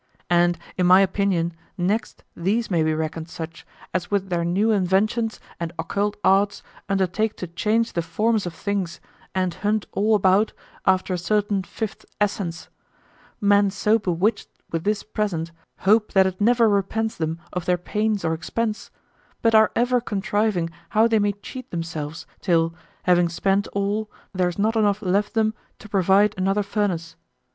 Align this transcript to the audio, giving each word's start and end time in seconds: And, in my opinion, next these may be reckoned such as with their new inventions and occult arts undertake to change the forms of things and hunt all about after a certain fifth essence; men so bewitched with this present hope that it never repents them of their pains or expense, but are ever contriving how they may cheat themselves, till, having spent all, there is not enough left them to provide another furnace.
And, 0.31 0.57
in 0.77 0.87
my 0.87 1.01
opinion, 1.01 1.53
next 1.77 2.23
these 2.35 2.71
may 2.71 2.81
be 2.81 2.91
reckoned 2.95 3.29
such 3.29 3.67
as 3.93 4.09
with 4.09 4.29
their 4.29 4.43
new 4.43 4.71
inventions 4.71 5.39
and 5.59 5.71
occult 5.77 6.17
arts 6.23 6.63
undertake 6.89 7.37
to 7.37 7.45
change 7.45 7.93
the 7.93 8.01
forms 8.01 8.47
of 8.47 8.53
things 8.55 8.99
and 9.35 9.53
hunt 9.53 9.85
all 9.91 10.15
about 10.15 10.53
after 10.87 11.13
a 11.13 11.19
certain 11.19 11.61
fifth 11.61 12.03
essence; 12.19 12.67
men 13.39 13.69
so 13.69 13.99
bewitched 13.99 14.49
with 14.71 14.85
this 14.85 15.03
present 15.03 15.51
hope 15.81 16.13
that 16.13 16.25
it 16.25 16.41
never 16.41 16.67
repents 16.67 17.15
them 17.15 17.39
of 17.53 17.65
their 17.65 17.77
pains 17.77 18.25
or 18.25 18.33
expense, 18.33 18.89
but 19.43 19.53
are 19.53 19.71
ever 19.75 20.01
contriving 20.01 20.71
how 20.89 21.07
they 21.07 21.19
may 21.19 21.33
cheat 21.33 21.69
themselves, 21.69 22.25
till, 22.39 22.73
having 23.03 23.29
spent 23.29 23.67
all, 23.73 24.09
there 24.33 24.49
is 24.49 24.57
not 24.57 24.75
enough 24.75 25.03
left 25.03 25.35
them 25.35 25.53
to 25.77 25.87
provide 25.87 26.33
another 26.39 26.63
furnace. 26.63 27.15